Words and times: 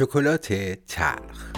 شکلات 0.00 0.52
تلخ 0.86 1.52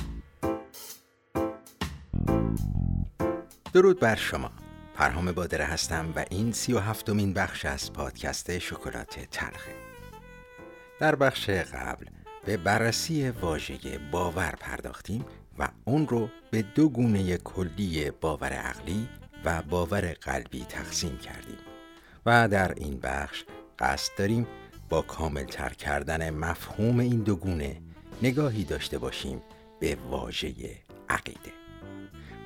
درود 3.73 4.01
بر 4.01 4.15
شما. 4.15 4.51
پرهام 4.95 5.33
بادره 5.33 5.65
هستم 5.65 6.13
و 6.17 6.25
این 6.31 6.53
سی 6.53 6.73
و 6.73 6.79
هفتمین 6.79 7.33
بخش 7.33 7.65
از 7.65 7.93
پادکست 7.93 8.59
شکلات 8.59 9.21
تلخه 9.31 9.75
در 11.01 11.15
بخش 11.15 11.51
قبل 11.51 12.07
به 12.45 12.57
بررسی 12.57 13.31
واژه 13.31 13.79
باور 14.13 14.55
پرداختیم 14.61 15.25
و 15.59 15.69
اون 15.85 16.09
رو 16.09 16.29
به 16.51 16.63
دو 16.63 16.89
گونه 16.89 17.37
کلی 17.37 18.11
باور 18.11 18.53
عقلی 18.53 19.09
و 19.45 19.63
باور 19.63 20.17
قلبی 20.21 20.65
تقسیم 20.65 21.19
کردیم 21.19 21.59
و 22.27 22.49
در 22.49 22.75
این 22.75 23.01
بخش 23.01 23.45
قصد 23.79 24.13
داریم 24.19 24.47
با 24.89 25.03
کامل 25.03 25.45
تر 25.45 25.69
کردن 25.69 26.31
مفهوم 26.31 26.99
این 26.99 27.21
دو 27.23 27.37
گونه 27.37 27.92
نگاهی 28.23 28.65
داشته 28.65 28.99
باشیم 28.99 29.43
به 29.81 29.95
واژه 30.11 30.55
عقیده. 31.09 31.53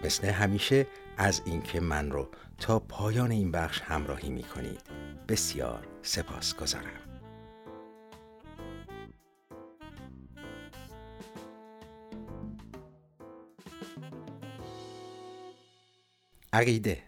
مثل 0.04 0.28
همیشه 0.28 0.86
از 1.16 1.42
اینکه 1.44 1.80
من 1.80 2.10
رو 2.10 2.28
تا 2.58 2.78
پایان 2.78 3.30
این 3.30 3.50
بخش 3.50 3.80
همراهی 3.80 4.28
می 4.28 4.42
کنید 4.42 4.80
بسیار 5.28 5.86
سپاس 6.02 6.54
گذارم. 6.54 7.00
عقیده. 16.52 17.02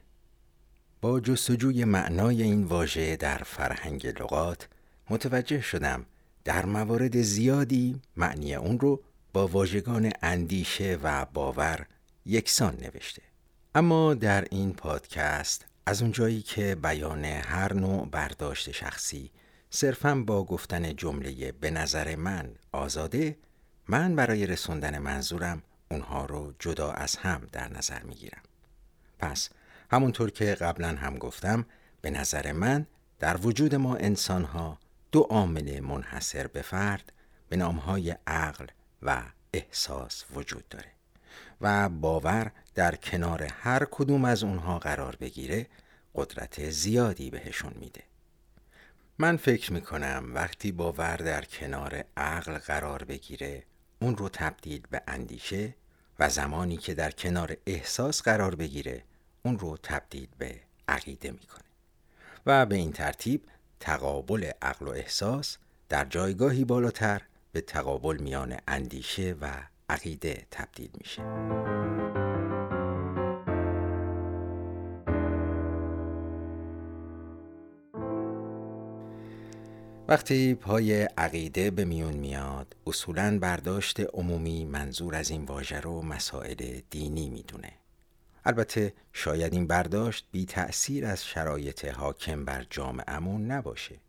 با 1.01 1.21
جستجوی 1.21 1.85
معنای 1.85 2.43
این 2.43 2.65
واژه 2.65 3.17
در 3.17 3.39
فرهنگ 3.39 4.07
لغات 4.07 4.69
متوجه 5.11 5.61
شدم 5.61 6.07
در 6.49 6.67
موارد 6.67 7.23
زیادی 7.23 8.01
معنی 8.17 8.55
اون 8.55 8.81
رو 8.81 9.03
با 9.33 9.47
واژگان 9.47 10.13
اندیشه 10.23 10.99
و 11.03 11.27
باور 11.35 11.87
یکسان 12.27 12.77
نوشته. 12.81 13.23
اما 13.75 14.15
در 14.15 14.45
این 14.51 14.73
پادکست 14.73 15.67
از 15.87 16.03
اونجایی 16.03 16.43
که 16.43 16.75
بیان 16.75 17.25
هر 17.25 17.73
نوع 17.73 18.09
برداشت 18.09 18.71
شخصی 18.71 19.31
صرفا 19.71 20.15
با 20.15 20.45
گفتن 20.45 20.97
جمله 20.97 21.53
به 21.53 21.71
نظر 21.71 22.17
من 22.17 22.51
آزاده 22.73 23.37
من 23.89 24.17
برای 24.17 24.47
رسوندن 24.47 24.99
منظورم 24.99 25.63
اونها 25.91 26.25
رو 26.25 26.53
جدا 26.59 26.91
از 26.91 27.17
هم 27.17 27.47
در 27.53 27.73
نظر 27.73 28.03
می‌گیرم. 28.03 28.43
پس 29.19 29.49
همونطور 29.91 30.31
که 30.31 30.55
قبلا 30.55 30.89
هم 30.89 31.19
گفتم 31.19 31.67
به 32.01 32.11
نظر 32.11 32.53
من 32.53 32.87
در 33.19 33.37
وجود 33.37 33.75
ما 33.75 33.97
انسان 33.97 34.45
ها 34.45 34.79
دو 35.13 35.21
عامل 35.21 35.81
منحصر 35.81 36.47
به 36.47 36.63
فرد 36.63 37.13
به 37.49 37.57
نامهای 37.57 38.17
عقل 38.27 38.67
و 39.03 39.23
احساس 39.53 40.25
وجود 40.35 40.69
داره 40.69 40.93
و 41.61 41.89
باور 41.89 42.53
در 42.75 42.95
کنار 42.95 43.43
هر 43.43 43.87
کدوم 43.91 44.25
از 44.25 44.45
اونها 44.45 44.79
قرار 44.79 45.17
بگیره 45.17 45.67
قدرت 46.15 46.71
زیادی 46.71 47.31
بهشون 47.31 47.73
میده. 47.81 48.03
من 49.19 49.37
فکر 49.37 49.73
می‌کنم 49.73 50.31
وقتی 50.35 50.73
باور 50.73 51.17
در 51.17 51.45
کنار 51.45 52.05
عقل 52.17 52.59
قرار 52.59 53.05
بگیره 53.05 53.65
اون 54.01 54.17
رو 54.17 54.29
تبدیل 54.29 54.83
به 54.91 55.03
اندیشه 55.09 55.75
و 56.19 56.29
زمانی 56.29 56.77
که 56.77 56.95
در 56.95 57.11
کنار 57.11 57.57
احساس 57.67 58.23
قرار 58.23 58.55
بگیره 58.55 59.03
اون 59.43 59.59
رو 59.59 59.77
تبدیل 59.83 60.29
به 60.39 60.61
عقیده 60.89 61.31
می‌کنه. 61.31 61.65
و 62.47 62.67
به 62.67 62.77
این 62.77 62.93
ترتیب 62.93 63.43
تقابل 63.81 64.51
عقل 64.63 64.89
و 64.89 64.91
احساس 64.91 65.57
در 65.89 66.05
جایگاهی 66.05 66.65
بالاتر 66.65 67.23
به 67.53 67.61
تقابل 67.61 68.17
میان 68.21 68.57
اندیشه 68.69 69.37
و 69.41 69.51
عقیده 69.89 70.47
تبدیل 70.51 70.91
میشه. 70.99 71.23
وقتی 80.09 80.55
پای 80.55 81.03
عقیده 81.03 81.71
به 81.71 81.85
میون 81.85 82.15
میاد 82.15 82.77
اصولا 82.87 83.39
برداشت 83.39 84.01
عمومی 84.01 84.65
منظور 84.65 85.15
از 85.15 85.31
این 85.31 85.45
واژه 85.45 85.81
رو 85.81 86.03
مسائل 86.03 86.81
دینی 86.91 87.31
می‌دونه. 87.31 87.73
البته 88.49 88.93
شاید 89.13 89.53
این 89.53 89.67
برداشت 89.67 90.29
بی 90.33 90.47
تأثیر 90.47 91.07
از 91.07 91.25
شرایط 91.25 91.85
حاکم 91.85 92.45
بر 92.45 92.67
جامعهمون 92.71 93.51
نباشه. 93.51 94.01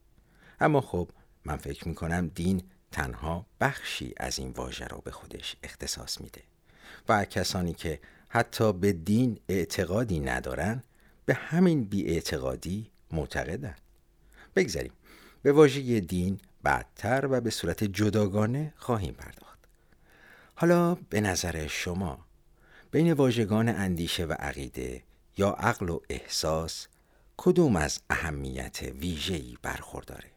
اما 0.59 0.81
خب 0.81 1.09
من 1.45 1.57
فکر 1.57 1.87
می 1.87 1.95
کنم 1.95 2.27
دین 2.27 2.63
تنها 2.91 3.45
بخشی 3.61 4.13
از 4.17 4.39
این 4.39 4.51
واژه 4.51 4.87
را 4.87 4.97
به 4.97 5.11
خودش 5.11 5.55
اختصاص 5.63 6.21
میده 6.21 6.41
و 7.09 7.25
کسانی 7.25 7.73
که 7.73 7.99
حتی 8.29 8.73
به 8.73 8.93
دین 8.93 9.39
اعتقادی 9.49 10.19
ندارن 10.19 10.83
به 11.25 11.33
همین 11.33 11.83
بی 11.83 12.07
اعتقادی 12.07 12.91
معتقدن. 13.11 13.75
بگذاریم 14.55 14.93
به 15.41 15.51
واژه 15.51 15.99
دین 15.99 16.39
بعدتر 16.63 17.27
و 17.31 17.41
به 17.41 17.49
صورت 17.49 17.83
جداگانه 17.83 18.73
خواهیم 18.77 19.13
پرداخت. 19.13 19.59
حالا 20.55 20.95
به 20.95 21.21
نظر 21.21 21.67
شما 21.67 22.28
بین 22.91 23.13
واژگان 23.13 23.69
اندیشه 23.69 24.25
و 24.25 24.33
عقیده 24.33 25.03
یا 25.37 25.49
عقل 25.49 25.89
و 25.89 25.99
احساس 26.09 26.87
کدوم 27.37 27.75
از 27.75 27.99
اهمیت 28.09 28.81
ویژه‌ای 28.81 29.57
برخورداره 29.61 30.31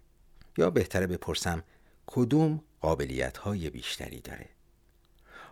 یا 0.59 0.71
بهتره 0.71 1.07
بپرسم 1.07 1.63
کدوم 2.07 2.61
قابلیت 2.81 3.37
های 3.37 3.71
بیشتری 3.71 4.21
داره 4.21 4.49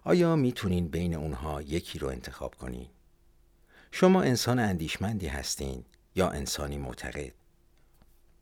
آیا 0.05 0.37
می‌تونین 0.37 0.89
بین 0.89 1.15
اونها 1.15 1.63
یکی 1.63 1.99
رو 1.99 2.09
انتخاب 2.09 2.55
کنین؟ 2.55 2.89
شما 3.91 4.23
انسان 4.23 4.59
اندیشمندی 4.59 5.27
هستین 5.27 5.85
یا 6.17 6.29
انسانی 6.29 6.79
معتقد؟ 6.79 7.33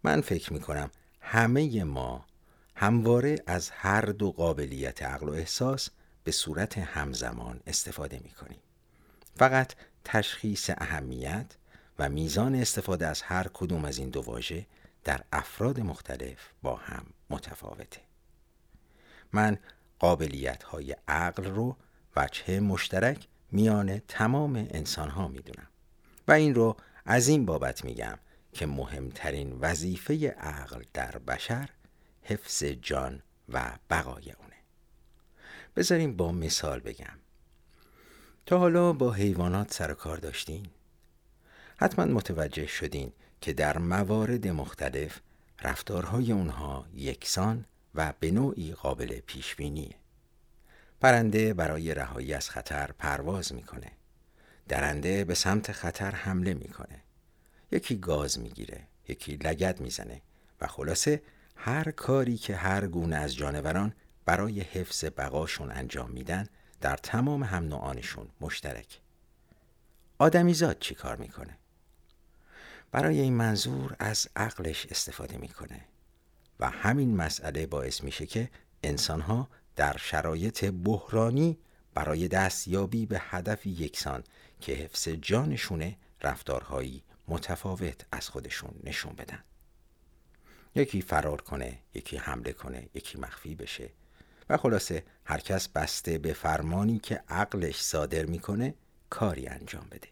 من 0.02 0.20
فکر 0.20 0.52
می‌کنم 0.52 0.90
همه 1.20 1.84
ما 1.84 2.24
همواره 2.74 3.36
از 3.46 3.70
هر 3.70 4.00
دو 4.00 4.32
قابلیت 4.32 5.02
عقل 5.02 5.28
و 5.28 5.32
احساس 5.32 5.90
به 6.24 6.32
صورت 6.32 6.78
همزمان 6.78 7.60
استفاده 7.66 8.20
می 8.24 8.30
کنیم. 8.30 8.58
فقط 9.36 9.72
تشخیص 10.04 10.70
اهمیت 10.78 11.56
و 11.98 12.08
میزان 12.08 12.54
استفاده 12.54 13.06
از 13.06 13.22
هر 13.22 13.46
کدوم 13.54 13.84
از 13.84 13.98
این 13.98 14.10
دو 14.10 14.20
واژه 14.20 14.66
در 15.04 15.20
افراد 15.32 15.80
مختلف 15.80 16.38
با 16.62 16.76
هم 16.76 17.06
متفاوته. 17.30 18.00
من 19.32 19.58
قابلیت 19.98 20.62
های 20.62 20.96
عقل 21.08 21.44
رو 21.44 21.76
وجه 22.16 22.60
مشترک 22.60 23.28
میان 23.52 23.98
تمام 23.98 24.56
انسان 24.56 25.10
ها 25.10 25.28
می 25.28 25.38
دونم 25.38 25.68
و 26.28 26.32
این 26.32 26.54
رو 26.54 26.76
از 27.04 27.28
این 27.28 27.46
بابت 27.46 27.84
میگم 27.84 28.18
که 28.52 28.66
مهمترین 28.66 29.58
وظیفه 29.60 30.28
عقل 30.28 30.82
در 30.94 31.18
بشر 31.18 31.68
حفظ 32.22 32.64
جان 32.64 33.22
و 33.48 33.78
بقای 33.90 34.32
اونه 34.32 34.56
بذاریم 35.78 36.16
با 36.16 36.32
مثال 36.32 36.80
بگم 36.80 37.18
تا 38.46 38.58
حالا 38.58 38.92
با 38.92 39.12
حیوانات 39.12 39.74
سر 39.74 39.94
کار 39.94 40.16
داشتین؟ 40.16 40.66
حتما 41.76 42.04
متوجه 42.04 42.66
شدین 42.66 43.12
که 43.40 43.52
در 43.52 43.78
موارد 43.78 44.48
مختلف 44.48 45.20
رفتارهای 45.62 46.32
اونها 46.32 46.86
یکسان 46.94 47.64
و 47.94 48.12
به 48.20 48.30
نوعی 48.30 48.72
قابل 48.72 49.20
پیش 49.20 49.54
بینیه. 49.54 49.94
پرنده 51.00 51.54
برای 51.54 51.94
رهایی 51.94 52.34
از 52.34 52.50
خطر 52.50 52.90
پرواز 52.98 53.54
می‌کنه. 53.54 53.90
درنده 54.68 55.24
به 55.24 55.34
سمت 55.34 55.72
خطر 55.72 56.10
حمله 56.10 56.54
می‌کنه. 56.54 57.02
یکی 57.72 57.96
گاز 57.96 58.38
می‌گیره، 58.38 58.80
یکی 59.08 59.36
لگد 59.36 59.80
می‌زنه 59.80 60.22
و 60.60 60.66
خلاصه 60.66 61.22
هر 61.56 61.90
کاری 61.90 62.36
که 62.36 62.56
هر 62.56 62.86
گونه 62.86 63.16
از 63.16 63.36
جانوران 63.36 63.92
برای 64.28 64.60
حفظ 64.60 65.04
بقاشون 65.04 65.72
انجام 65.72 66.10
میدن 66.10 66.46
در 66.80 66.96
تمام 66.96 67.42
هم 67.44 67.64
نوعانشون 67.64 68.28
مشترک. 68.40 69.00
آدمیزاد 70.18 70.78
چی 70.78 70.94
کار 70.94 71.16
می‌کنه؟ 71.16 71.58
برای 72.92 73.20
این 73.20 73.32
منظور 73.32 73.96
از 73.98 74.28
عقلش 74.36 74.86
استفاده 74.90 75.38
می‌کنه 75.38 75.80
و 76.60 76.70
همین 76.70 77.16
مسئله 77.16 77.66
باعث 77.66 78.02
میشه 78.02 78.26
که 78.26 78.50
انسانها 78.82 79.48
در 79.76 79.96
شرایط 79.96 80.64
بحرانی 80.64 81.58
برای 81.94 82.28
دستیابی 82.28 83.06
به 83.06 83.20
هدفی 83.20 83.70
یکسان 83.70 84.24
که 84.60 84.72
حفظ 84.72 85.08
جانشونه 85.08 85.96
رفتارهایی 86.22 87.02
متفاوت 87.28 88.06
از 88.12 88.28
خودشون 88.28 88.80
نشون 88.84 89.12
بدن. 89.12 89.44
یکی 90.74 91.02
فرار 91.02 91.40
کنه 91.40 91.78
یکی 91.94 92.16
حمله 92.16 92.52
کنه 92.52 92.88
یکی 92.94 93.18
مخفی 93.18 93.54
بشه. 93.54 93.90
و 94.50 94.56
خلاصه 94.56 95.02
هر 95.24 95.38
کس 95.38 95.68
بسته 95.68 96.18
به 96.18 96.32
فرمانی 96.32 96.98
که 96.98 97.22
عقلش 97.28 97.82
صادر 97.82 98.24
می‌کنه 98.24 98.74
کاری 99.10 99.46
انجام 99.46 99.86
بده. 99.90 100.08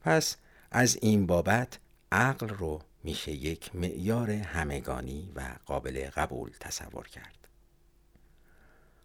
پس 0.00 0.36
از 0.70 0.98
این 1.02 1.26
بابت 1.26 1.78
عقل 2.12 2.48
رو 2.48 2.80
میشه 3.04 3.32
یک 3.32 3.76
معیار 3.76 4.30
همگانی 4.30 5.32
و 5.36 5.56
قابل 5.66 6.10
قبول 6.16 6.50
تصور 6.60 7.08
کرد. 7.08 7.48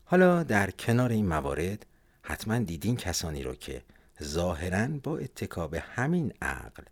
حالا 0.06 0.44
در 0.44 0.72
کنار 0.72 1.10
این 1.10 1.28
موارد 1.28 1.86
حتما 2.22 2.60
دیدین 2.60 2.96
کسانی 2.96 3.44
رو 3.44 3.56
که 3.56 3.84
ظاهرا 4.24 4.88
با 4.88 5.18
اتکاب 5.18 5.74
همین 5.74 6.34
عقل 6.42 6.84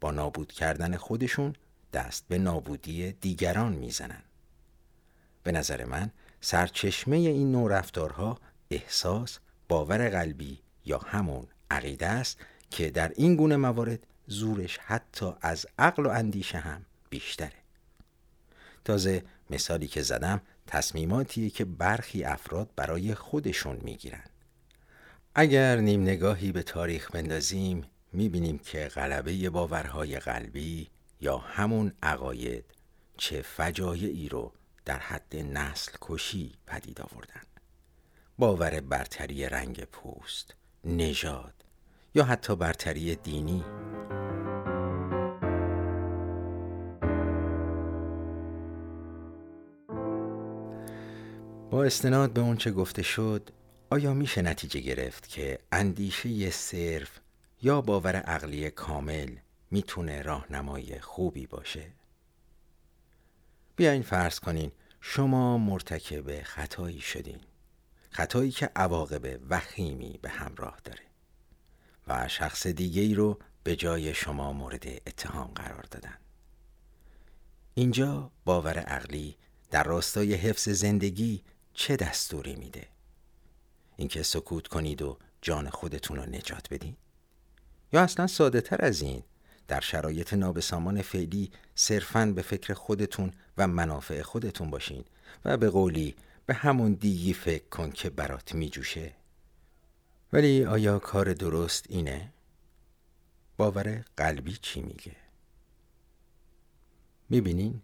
با 0.00 0.10
نابود 0.10 0.52
کردن 0.52 0.96
خودشون 0.96 1.54
دست 1.92 2.24
به 2.28 2.38
نابودی 2.38 3.12
دیگران 3.12 3.72
می‌زنن. 3.72 4.22
به 5.42 5.52
نظر 5.52 5.84
من 5.84 6.10
سرچشمه 6.46 7.16
این 7.16 7.52
نوع 7.52 7.78
رفتارها 7.78 8.38
احساس 8.70 9.38
باور 9.68 10.08
قلبی 10.08 10.58
یا 10.84 10.98
همون 10.98 11.46
عقیده 11.70 12.06
است 12.06 12.38
که 12.70 12.90
در 12.90 13.12
این 13.16 13.36
گونه 13.36 13.56
موارد 13.56 14.06
زورش 14.26 14.78
حتی 14.78 15.32
از 15.40 15.66
عقل 15.78 16.06
و 16.06 16.08
اندیشه 16.08 16.58
هم 16.58 16.84
بیشتره. 17.10 17.52
تازه 18.84 19.22
مثالی 19.50 19.86
که 19.86 20.02
زدم 20.02 20.40
تصمیماتیه 20.66 21.50
که 21.50 21.64
برخی 21.64 22.24
افراد 22.24 22.70
برای 22.76 23.14
خودشون 23.14 23.78
می‌گیرن. 23.82 24.24
اگر 25.34 25.76
نیم 25.76 26.02
نگاهی 26.02 26.52
به 26.52 26.62
تاریخ 26.62 27.10
بندازیم 27.10 27.84
می‌بینیم 28.12 28.58
که 28.58 28.88
غلبه 28.88 29.50
باورهای 29.50 30.18
قلبی 30.18 30.88
یا 31.20 31.38
همون 31.38 31.92
عقاید 32.02 32.64
چه 33.16 33.42
فجایعی 33.42 34.28
رو 34.28 34.52
در 34.86 34.98
حد 34.98 35.36
نسل 35.36 35.92
کشی 36.00 36.52
پدید 36.66 37.00
آوردن 37.00 37.42
باور 38.38 38.80
برتری 38.80 39.48
رنگ 39.48 39.84
پوست، 39.84 40.54
نژاد 40.84 41.54
یا 42.14 42.24
حتی 42.24 42.56
برتری 42.56 43.14
دینی 43.14 43.64
با 51.70 51.84
استناد 51.84 52.32
به 52.32 52.40
اونچه 52.40 52.70
گفته 52.70 53.02
شد 53.02 53.50
آیا 53.90 54.14
میشه 54.14 54.42
نتیجه 54.42 54.80
گرفت 54.80 55.28
که 55.28 55.58
اندیشه 55.72 56.50
صرف 56.50 57.10
یا 57.62 57.80
باور 57.80 58.16
عقلی 58.16 58.70
کامل 58.70 59.30
می‌تونه 59.70 60.22
راهنمای 60.22 61.00
خوبی 61.00 61.46
باشه؟ 61.46 61.86
بیاین 63.76 64.02
فرض 64.02 64.40
کنین 64.40 64.72
شما 65.00 65.58
مرتکب 65.58 66.42
خطایی 66.42 67.00
شدین 67.00 67.40
خطایی 68.10 68.50
که 68.50 68.70
عواقب 68.76 69.40
وخیمی 69.50 70.18
به 70.22 70.28
همراه 70.28 70.80
داره 70.84 71.02
و 72.08 72.28
شخص 72.28 72.66
دیگه 72.66 73.02
ای 73.02 73.14
رو 73.14 73.38
به 73.62 73.76
جای 73.76 74.14
شما 74.14 74.52
مورد 74.52 74.86
اتهام 75.06 75.50
قرار 75.54 75.84
دادن 75.90 76.18
اینجا 77.74 78.30
باور 78.44 78.78
عقلی 78.78 79.36
در 79.70 79.82
راستای 79.84 80.34
حفظ 80.34 80.68
زندگی 80.68 81.42
چه 81.74 81.96
دستوری 81.96 82.56
میده؟ 82.56 82.88
اینکه 83.96 84.22
سکوت 84.22 84.66
کنید 84.66 85.02
و 85.02 85.18
جان 85.42 85.70
خودتون 85.70 86.16
رو 86.16 86.26
نجات 86.26 86.68
بدین؟ 86.70 86.96
یا 87.92 88.02
اصلا 88.02 88.26
ساده 88.26 88.60
تر 88.60 88.84
از 88.84 89.02
این 89.02 89.22
در 89.68 89.80
شرایط 89.80 90.34
نابسامان 90.34 91.02
فعلی 91.02 91.50
صرفاً 91.74 92.26
به 92.26 92.42
فکر 92.42 92.74
خودتون 92.74 93.32
و 93.58 93.66
منافع 93.66 94.22
خودتون 94.22 94.70
باشین 94.70 95.04
و 95.44 95.56
به 95.56 95.70
قولی 95.70 96.16
به 96.46 96.54
همون 96.54 96.92
دیگی 96.92 97.32
فکر 97.32 97.68
کن 97.68 97.90
که 97.90 98.10
برات 98.10 98.54
میجوشه 98.54 99.12
ولی 100.32 100.64
آیا 100.64 100.98
کار 100.98 101.32
درست 101.32 101.86
اینه؟ 101.88 102.32
باور 103.56 104.04
قلبی 104.16 104.58
چی 104.62 104.80
میگه؟ 104.80 105.16
می‌بینین؟ 107.30 107.82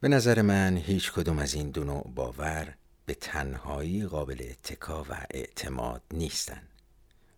به 0.00 0.08
نظر 0.08 0.42
من 0.42 0.76
هیچ 0.76 1.12
کدوم 1.12 1.38
از 1.38 1.54
این 1.54 1.70
دو 1.70 1.84
نوع 1.84 2.12
باور 2.14 2.74
به 3.06 3.14
تنهایی 3.14 4.06
قابل 4.06 4.46
اتکا 4.50 5.02
و 5.02 5.26
اعتماد 5.30 6.02
نیستن 6.10 6.62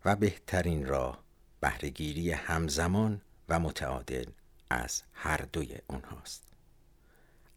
و 0.05 0.17
بهترین 0.17 0.87
راه 0.87 1.25
بهرهگیری 1.61 2.33
همزمان 2.33 3.21
و 3.49 3.61
متعادل 3.61 4.27
از 4.71 5.03
هر 5.13 5.37
دوی 5.37 5.79
اونهاست 5.87 6.43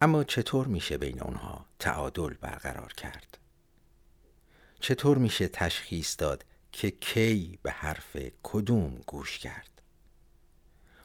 اما 0.00 0.24
چطور 0.24 0.66
میشه 0.66 0.98
بین 0.98 1.22
اونها 1.22 1.66
تعادل 1.78 2.34
برقرار 2.34 2.92
کرد؟ 2.92 3.38
چطور 4.80 5.18
میشه 5.18 5.48
تشخیص 5.48 6.16
داد 6.18 6.44
که 6.72 6.90
کی 6.90 7.58
به 7.62 7.70
حرف 7.70 8.16
کدوم 8.42 9.00
گوش 9.06 9.38
کرد؟ 9.38 9.82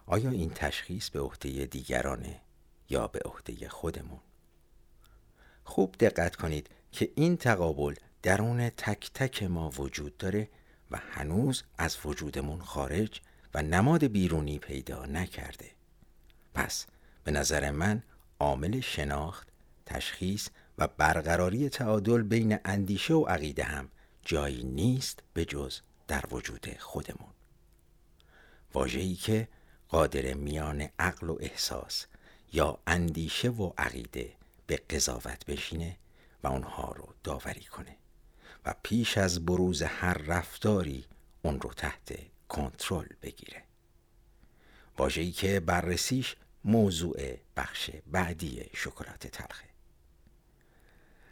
آیا 0.06 0.30
این 0.30 0.50
تشخیص 0.50 1.10
به 1.10 1.20
عهده 1.20 1.66
دیگرانه 1.66 2.42
یا 2.90 3.08
به 3.08 3.20
عهده 3.26 3.70
خودمون؟ 3.70 4.20
خوب 5.64 5.96
دقت 6.00 6.36
کنید 6.36 6.70
که 6.92 7.12
این 7.16 7.38
تقابل 7.38 7.96
درون 8.22 8.70
تک 8.70 9.12
تک 9.14 9.44
ما 9.44 9.70
وجود 9.70 10.18
داره 10.18 10.50
و 10.92 10.98
هنوز 10.98 11.64
از 11.78 11.98
وجودمون 12.06 12.62
خارج 12.62 13.22
و 13.54 13.62
نماد 13.62 14.04
بیرونی 14.04 14.60
پیدا 14.60 15.06
نکرده. 15.06 15.72
پس 16.54 16.86
به 17.24 17.32
نظر 17.32 17.72
من 17.72 18.04
عامل 18.40 18.80
شناخت، 18.80 19.48
تشخیص 19.86 20.50
و 20.78 20.88
برقراری 20.88 21.70
تعادل 21.70 22.22
بین 22.22 22.60
اندیشه 22.66 23.14
و 23.14 23.26
عقیده 23.26 23.64
هم 23.64 23.90
جایی 24.26 24.64
نیست 24.64 25.24
به 25.34 25.46
جز 25.46 25.80
در 26.08 26.24
وجود 26.32 26.78
خودمون. 26.80 27.30
واجهی 28.74 29.16
که 29.16 29.48
قادر 29.90 30.34
میان 30.34 30.90
عقل 31.00 31.30
و 31.30 31.38
احساس 31.40 32.06
یا 32.54 32.80
اندیشه 32.88 33.50
و 33.50 33.72
عقیده 33.78 34.34
به 34.68 34.76
قضاوت 34.76 35.46
بشینه 35.46 35.98
و 36.44 36.48
اونها 36.48 36.92
رو 36.92 37.14
داوری 37.24 37.64
کنه 37.64 37.96
و 38.66 38.76
پیش 38.84 39.18
از 39.18 39.46
بروز 39.46 39.82
هر 39.82 40.14
رفتاری 40.14 41.06
اون 41.42 41.62
رو 41.62 41.74
تحت 41.74 42.33
کنترل 42.50 43.08
بگیره. 43.22 43.64
واژه‌ای 44.98 45.32
که 45.32 45.60
بررسیش 45.60 46.36
موضوع 46.66 47.38
بخش 47.56 47.90
بعدی 48.08 48.70
شکلات 48.74 49.28
تلخه. 49.28 49.66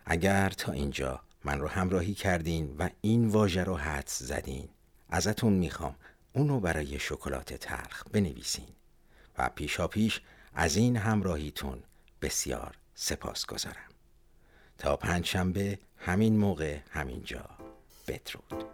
اگر 0.05 0.49
تا 0.49 0.71
اینجا 0.71 1.21
من 1.43 1.59
رو 1.59 1.67
همراهی 1.67 2.13
کردین 2.13 2.75
و 2.77 2.89
این 3.01 3.27
واژه 3.27 3.63
رو 3.63 3.77
حدس 3.77 4.23
زدین 4.23 4.69
ازتون 5.09 5.53
می‌خوام 5.53 5.95
اونو 6.33 6.59
برای 6.59 6.99
شکلات 6.99 7.53
تلخ 7.53 8.03
بنویسین 8.11 8.69
و 9.37 9.49
پیشا 9.49 9.87
پیش 9.87 10.21
از 10.53 10.75
این 10.75 10.97
همراهیتون 10.97 11.83
بسیار 12.21 12.75
سپاس 12.95 13.45
گذارم. 13.45 13.89
تا 14.77 14.97
پنج 14.97 15.25
شنبه 15.25 15.79
همین 15.97 16.37
موقع 16.37 16.79
همینجا. 16.89 17.49
بدرود. 18.07 18.65